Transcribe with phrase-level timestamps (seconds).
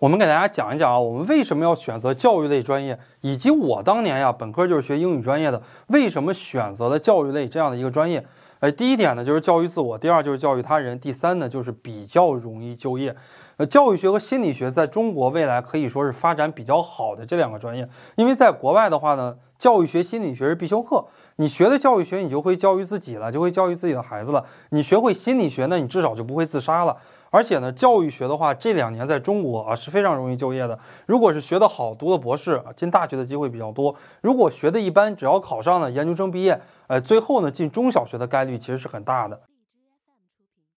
[0.00, 8.26] 我们给大家讲一讲啊，我们为什么要选择教育类专业，以及我当年呀本科就是学英语专业的，为什么选择了教育类这样的一个专业？
[8.58, 13.14] 呃，第一点呢就是教育自我，第二就是教育他人，第三呢就是比较容易就业。
[13.56, 21.04] 呃，教育学和心理学在中国未来可以说是发展比较好的这两个专业，因为在国外的话呢，教育学、心理学是必修课。
[21.36, 24.44] 你学的教育学，你就会教育自己了，就会教育自己的孩子了。
[24.70, 26.96] 你学会心理学呢，你至少就不会自杀了。
[27.30, 30.78] 而且呢，教育学的话，这两年在中国啊是非常容易就业的。
[31.06, 39.40] 如果是学得好，读了博士，进大学的机会比较多；如果学的一般，只要考上了研究生毕业，呃，最后呢进中小学的概率其实是很大的。